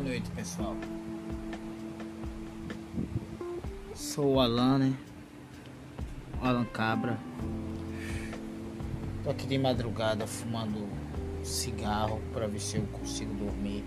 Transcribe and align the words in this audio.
Boa 0.00 0.12
noite, 0.12 0.30
pessoal. 0.30 0.74
Sou 3.94 4.36
o 4.36 4.40
Alan, 4.40 4.78
né? 4.78 4.94
Alan 6.40 6.64
Cabra. 6.64 7.18
Tô 9.22 9.28
aqui 9.28 9.46
de 9.46 9.58
madrugada 9.58 10.26
fumando 10.26 10.88
cigarro 11.44 12.18
para 12.32 12.46
ver 12.46 12.60
se 12.60 12.78
eu 12.78 12.82
consigo 12.84 13.34
dormir. 13.34 13.84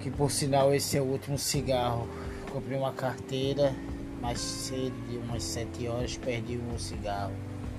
Que 0.00 0.10
por 0.10 0.32
sinal 0.32 0.74
esse 0.74 0.96
é 0.96 1.00
o 1.00 1.04
último 1.04 1.38
cigarro. 1.38 2.08
Comprei 2.52 2.76
uma 2.76 2.92
carteira 2.92 3.72
mais 4.20 4.40
cedo, 4.40 4.96
de 5.08 5.16
umas 5.16 5.44
7 5.44 5.86
horas, 5.86 6.16
perdi 6.16 6.58
um 6.58 6.76
cigarro, 6.76 7.36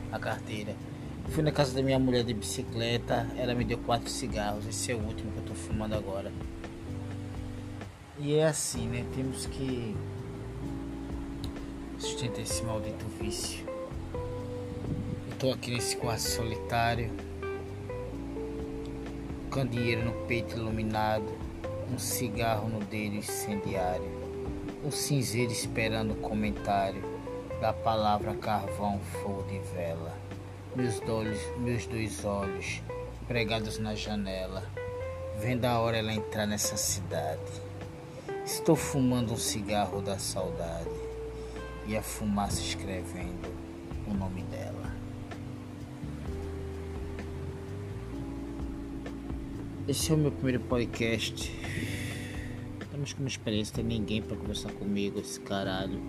a 0.10 0.18
carteira. 0.18 0.74
Fui 1.30 1.42
na 1.42 1.52
casa 1.52 1.74
da 1.74 1.82
minha 1.82 1.98
mulher 1.98 2.26
de 2.26 2.34
bicicleta, 2.34 3.26
ela 3.38 3.56
me 3.56 3.64
deu 3.64 3.78
quatro 3.78 4.10
cigarros, 4.10 4.68
esse 4.68 4.92
é 4.92 4.96
o 4.96 5.00
último 5.00 5.32
que 5.32 5.38
eu 5.38 5.46
tô 5.46 5.54
fumando 5.54 5.96
agora. 5.96 6.30
E 8.20 8.36
é 8.36 8.46
assim, 8.46 8.86
né? 8.88 9.06
Temos 9.16 9.46
que 9.46 9.96
sustentar 11.98 12.42
esse 12.42 12.62
maldito 12.64 13.06
vício. 13.18 13.66
Eu 14.14 15.38
tô 15.40 15.52
aqui 15.52 15.72
nesse 15.72 15.96
quarto 15.96 16.22
solitário, 16.22 17.10
candeeiro 19.50 20.04
no 20.04 20.28
peito 20.28 20.58
iluminado, 20.58 21.32
um 21.94 21.98
cigarro 21.98 22.68
no 22.68 22.80
dedo 22.80 23.16
incendiário, 23.16 24.06
um 24.84 24.92
cinzeiro 24.92 25.52
esperando 25.52 26.12
o 26.12 26.18
comentário 26.18 27.02
da 27.62 27.72
palavra 27.72 28.34
carvão, 28.36 29.00
fogo 29.00 29.44
de 29.44 29.60
vela 29.74 30.14
meus, 30.76 31.02
olhos, 31.02 31.40
meus 31.58 31.86
dois 31.86 32.24
olhos 32.24 32.82
pregados 33.28 33.78
na 33.78 33.96
janela, 33.96 34.64
vendo 35.40 35.66
a 35.66 35.80
hora 35.80 35.98
ela 35.98 36.14
entrar 36.14 36.46
nessa 36.46 36.78
cidade. 36.78 37.42
Estou 38.46 38.76
fumando 38.76 39.34
um 39.34 39.38
cigarro 39.38 40.02
da 40.02 40.18
saudade 40.18 40.90
e 41.88 41.96
a 41.96 42.02
fumaça 42.02 42.62
escrevendo 42.62 43.54
o 44.08 44.14
nome 44.14 44.44
dela. 44.44 44.96
Esse 49.88 50.12
é 50.12 50.16
o 50.16 50.18
meu 50.18 50.32
primeiro 50.32 50.60
podcast. 50.62 51.52
Estamos 52.82 53.14
com 53.14 53.20
uma 53.22 53.30
experiência, 53.30 53.76
tem 53.76 53.84
ninguém 53.84 54.22
para 54.22 54.38
conversar 54.38 54.72
comigo, 54.74 55.20
esse 55.20 55.40
caralho. 55.40 56.02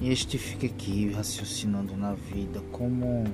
E 0.00 0.12
este 0.12 0.38
fica 0.38 0.66
aqui 0.66 1.10
raciocinando 1.10 1.96
na 1.96 2.12
vida 2.12 2.62
como 2.70 3.24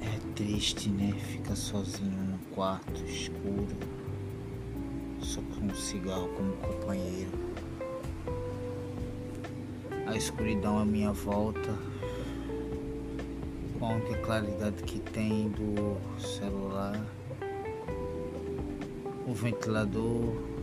é 0.00 0.18
triste, 0.34 0.88
né? 0.88 1.12
Ficar 1.12 1.54
sozinho 1.54 2.22
no 2.22 2.38
quarto 2.54 3.04
escuro, 3.04 3.76
só 5.20 5.42
com 5.42 5.66
um 5.66 5.74
cigarro 5.74 6.28
como 6.28 6.54
companheiro. 6.56 7.30
A 10.06 10.16
escuridão 10.16 10.78
à 10.78 10.84
minha 10.86 11.12
volta, 11.12 11.78
com 13.78 13.96
a 13.96 14.18
claridade 14.24 14.82
que 14.82 14.98
tem 14.98 15.50
do 15.50 15.98
celular, 16.18 16.98
o 19.26 19.34
ventilador 19.34 20.53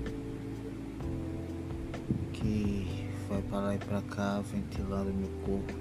que 2.41 3.07
vai 3.29 3.41
para 3.43 3.59
lá 3.59 3.75
e 3.75 3.77
para 3.77 4.01
cá 4.01 4.41
ventilando 4.41 5.13
meu 5.13 5.29
corpo 5.45 5.73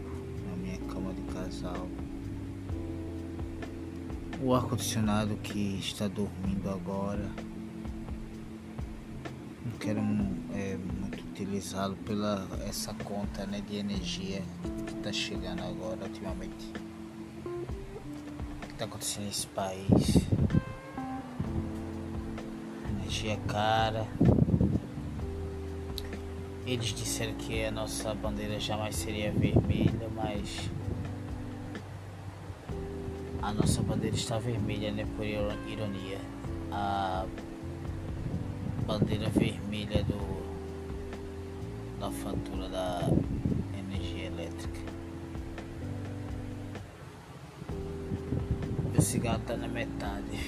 na 0.48 0.56
minha 0.56 0.78
cama 0.92 1.12
de 1.14 1.22
casal. 1.32 1.88
O 4.42 4.54
ar-condicionado 4.54 5.36
que 5.36 5.78
está 5.78 6.06
dormindo 6.06 6.68
agora. 6.70 7.28
Não 9.64 9.78
quero 9.78 10.00
é, 10.00 10.76
muito 10.76 11.22
utilizá-lo 11.30 11.96
pela 11.96 12.46
essa 12.68 12.92
conta 12.94 13.46
né, 13.46 13.62
de 13.62 13.76
energia 13.76 14.42
que 14.86 14.94
está 14.94 15.12
chegando 15.12 15.62
agora 15.62 16.04
ultimamente. 16.04 16.72
O 18.62 18.66
que 18.66 18.72
está 18.72 18.84
acontecendo 18.84 19.24
nesse 19.24 19.46
país? 19.46 20.26
Energia 22.90 23.38
cara. 23.46 24.06
Eles 26.70 26.94
disseram 26.94 27.34
que 27.34 27.64
a 27.64 27.70
nossa 27.72 28.14
bandeira 28.14 28.60
jamais 28.60 28.94
seria 28.94 29.32
vermelha, 29.32 30.08
mas 30.14 30.70
a 33.42 33.52
nossa 33.52 33.82
bandeira 33.82 34.14
está 34.14 34.38
vermelha, 34.38 34.92
né? 34.92 35.04
Por 35.16 35.26
ironia. 35.26 36.18
A 36.70 37.26
bandeira 38.86 39.28
vermelha 39.30 40.04
do 40.04 40.40
da 41.98 42.08
fatura 42.12 42.68
da 42.68 43.00
energia 43.76 44.26
elétrica. 44.26 44.80
Meu 48.92 49.02
cigarro 49.02 49.42
tá 49.44 49.56
na 49.56 49.66
metade. 49.66 50.38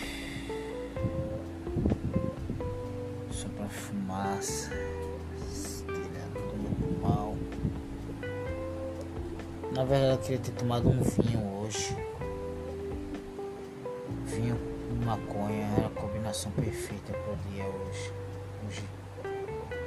Só 3.33 3.49
pra 3.49 3.69
fumaça. 3.69 4.71
Na 9.75 9.84
verdade 9.84 10.12
eu 10.12 10.19
queria 10.19 10.38
ter 10.38 10.53
tomado 10.53 10.87
um 10.87 11.00
vinho 11.00 11.41
hoje. 11.56 11.97
Vinho 14.27 14.59
e 14.91 15.05
maconha 15.05 15.65
era 15.78 15.87
a 15.87 15.91
combinação 15.91 16.53
perfeita 16.53 17.15
para 17.15 17.33
o 17.33 17.37
dia 17.50 17.65
hoje. 17.65 18.12
hoje. 18.66 18.83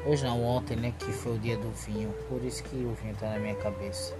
Hoje 0.08 0.24
não, 0.24 0.44
ontem 0.44 0.76
né, 0.76 0.92
que 0.98 1.12
foi 1.12 1.36
o 1.36 1.40
dia 1.40 1.56
do 1.56 1.70
vinho. 1.72 2.12
Por 2.28 2.44
isso 2.44 2.64
que 2.64 2.76
o 2.78 2.96
vinho 2.96 3.16
tá 3.16 3.30
na 3.30 3.38
minha 3.38 3.54
cabeça. 3.56 4.18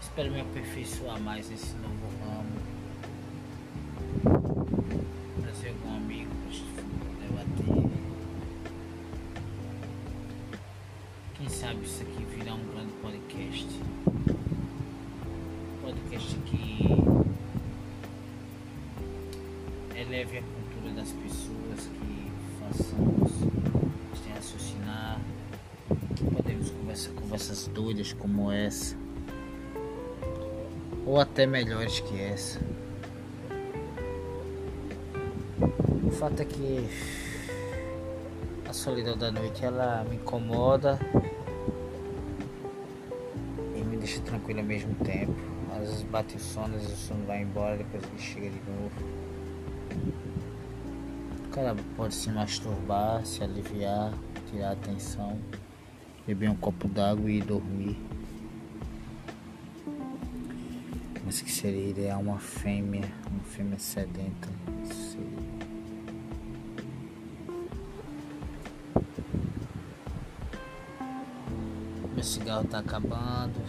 Espero 0.00 0.32
me 0.32 0.40
aperfeiçoar 0.40 1.20
mais 1.20 1.48
nesse 1.48 1.72
novo 1.74 2.08
ramo. 2.24 2.67
Eleve 20.18 20.38
a 20.38 20.42
cultura 20.42 20.94
das 20.94 21.12
pessoas, 21.12 21.86
que 21.86 22.32
façamos 22.58 23.32
tem 24.24 24.32
raciocinar, 24.32 25.20
podemos 26.34 26.70
conversar 26.70 27.12
conversas 27.12 27.68
doidas 27.68 28.12
como 28.12 28.50
essa. 28.50 28.96
Ou 31.06 31.20
até 31.20 31.46
melhores 31.46 32.00
que 32.00 32.20
essa. 32.20 32.60
O 36.04 36.10
fato 36.10 36.42
é 36.42 36.44
que 36.44 36.88
a 38.68 38.72
solidão 38.72 39.16
da 39.16 39.30
noite 39.30 39.64
ela 39.64 40.04
me 40.08 40.16
incomoda 40.16 40.98
e 43.76 43.84
me 43.84 43.96
deixa 43.98 44.20
tranquilo 44.22 44.58
ao 44.60 44.66
mesmo 44.66 44.94
tempo. 44.96 45.36
Às 45.72 45.88
vezes 45.88 46.02
bate 46.02 46.36
o 46.36 46.40
sono, 46.40 46.74
às 46.74 46.82
vezes 46.82 47.04
o 47.04 47.06
sono 47.06 47.24
vai 47.24 47.42
embora, 47.42 47.76
depois 47.76 48.02
ele 48.02 48.20
chega 48.20 48.50
de 48.50 48.60
novo. 48.68 49.27
O 51.44 51.48
cara 51.50 51.74
pode 51.96 52.14
se 52.14 52.30
masturbar, 52.30 53.24
se 53.24 53.42
aliviar, 53.42 54.12
tirar 54.50 54.70
a 54.70 54.72
atenção, 54.72 55.38
beber 56.26 56.50
um 56.50 56.56
copo 56.56 56.88
d'água 56.88 57.30
e 57.30 57.40
dormir. 57.40 57.96
Mas 61.24 61.42
que 61.42 61.50
seria 61.50 61.90
ideal 61.90 62.20
uma 62.20 62.38
fêmea, 62.38 63.12
uma 63.30 63.44
fêmea 63.44 63.78
sedenta. 63.78 64.48
Meu 72.14 72.24
cigarro 72.24 72.64
tá 72.64 72.80
acabando. 72.80 73.60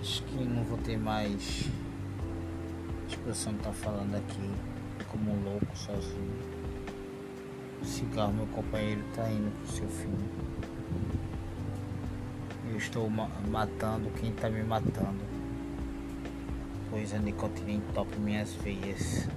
Acho 0.00 0.22
que 0.24 0.44
não 0.44 0.64
vou 0.64 0.76
ter 0.78 0.98
mais 0.98 1.66
expressão 3.10 3.52
de 3.54 3.58
tá 3.58 3.72
falando 3.72 4.14
aqui 4.14 4.50
como 5.08 5.32
um 5.32 5.44
louco 5.44 5.76
sozinho. 5.76 6.60
O 7.82 7.84
cigarro, 7.84 8.32
meu 8.32 8.46
companheiro, 8.46 9.02
tá 9.14 9.28
indo 9.30 9.50
pro 9.50 9.72
seu 9.72 9.88
fim. 9.88 10.14
Eu 12.70 12.76
estou 12.76 13.10
matando 13.10 14.10
quem 14.20 14.32
tá 14.32 14.48
me 14.48 14.62
matando. 14.62 15.20
Pois 16.88 17.12
a 17.12 17.18
nicotina 17.18 17.72
entope 17.72 18.16
minhas 18.18 18.54
veias. 18.54 19.28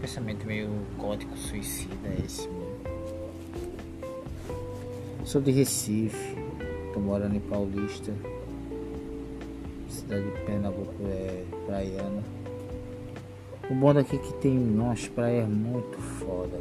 Pensamento 0.00 0.46
meio 0.46 0.70
gótico 0.96 1.36
suicida 1.36 2.08
esse 2.24 2.48
meu. 2.48 2.76
Sou 5.24 5.40
de 5.40 5.50
Recife, 5.50 6.36
tô 6.94 7.00
morando 7.00 7.34
em 7.34 7.40
Paulista, 7.40 8.12
cidade 10.06 10.30
de 10.30 10.40
Pernambuco 10.42 10.94
é 11.08 11.44
praiana. 11.66 12.22
O 13.68 13.74
bom 13.74 13.92
daqui 13.92 14.14
é 14.14 14.18
que 14.20 14.32
tem 14.34 14.56
umas 14.56 15.08
praias 15.08 15.48
muito 15.48 15.98
foda, 15.98 16.60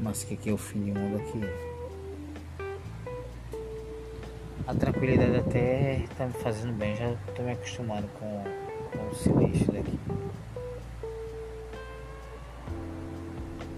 Mas 0.00 0.24
que 0.24 0.34
aqui 0.34 0.50
é 0.50 0.52
o 0.52 0.58
fim 0.58 0.92
do 0.92 0.98
mundo 0.98 1.16
aqui. 1.16 1.40
A 4.66 4.74
tranquilidade 4.74 5.36
até 5.36 6.04
tá 6.16 6.26
me 6.26 6.32
fazendo 6.34 6.72
bem, 6.74 6.94
já 6.94 7.14
tô 7.34 7.42
me 7.42 7.52
acostumando 7.52 8.06
com, 8.18 8.44
com 8.92 9.08
o 9.08 9.14
silêncio 9.14 9.72
daqui. 9.72 9.98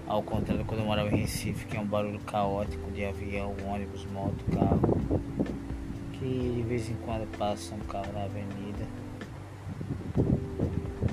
Ao 0.05 0.21
contrário 0.21 0.65
quando 0.65 0.81
eu 0.81 0.85
morava 0.85 1.09
em 1.09 1.21
Recife, 1.21 1.65
que 1.65 1.77
é 1.77 1.79
um 1.79 1.85
barulho 1.85 2.19
caótico 2.19 2.91
de 2.91 3.05
avião, 3.05 3.55
ônibus, 3.65 4.05
moto, 4.07 4.43
carro. 4.53 5.60
Que 6.21 6.27
de 6.27 6.61
vez 6.61 6.87
em 6.87 6.93
quando 6.97 7.27
passa 7.35 7.73
um 7.73 7.79
carro 7.79 8.13
na 8.13 8.25
avenida. 8.25 8.85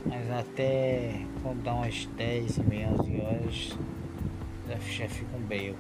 Mas 0.05 0.31
até 0.31 1.25
quando 1.43 1.62
dá 1.62 1.72
umas 1.72 2.05
10 2.05 2.58
e 2.58 2.62
meia, 2.64 2.90
11 2.90 3.20
horas, 3.22 3.78
já, 4.87 5.08
fica 5.08 5.34
um 5.34 5.40
beio. 5.40 5.75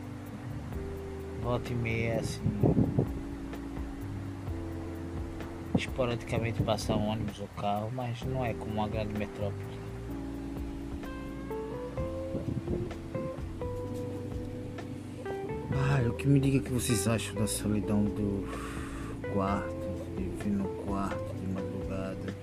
Volta 1.42 1.70
e 1.70 1.76
meia 1.76 2.20
assim. 2.20 2.40
Esporadicamente 5.76 6.62
passa 6.62 6.94
ônibus 6.94 7.38
ou 7.38 7.48
carro, 7.48 7.90
mas 7.94 8.22
não 8.22 8.42
é 8.42 8.54
como 8.54 8.72
uma 8.72 8.88
grande 8.88 9.12
metrópole. 9.12 9.62
Ah, 15.70 16.08
o 16.08 16.14
que 16.14 16.26
me 16.26 16.40
diga 16.40 16.60
que 16.60 16.72
vocês 16.72 17.06
acham 17.06 17.34
da 17.34 17.46
solidão 17.46 18.04
do 18.04 18.48
quarto, 19.38 19.70
de 20.16 20.24
viver 20.24 20.50
no 20.50 20.68
quarto 20.84 21.32
de 21.36 21.46
madrugada, 21.46 22.34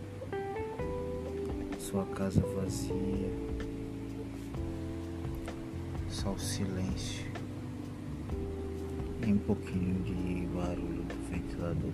sua 1.78 2.06
casa 2.06 2.40
vazia, 2.40 3.30
só 6.08 6.32
o 6.32 6.40
silêncio. 6.40 7.26
E 9.28 9.34
um 9.34 9.38
pouquinho 9.40 10.02
de 10.04 10.48
barulho 10.56 11.04
do 11.04 11.16
ventilador. 11.30 11.92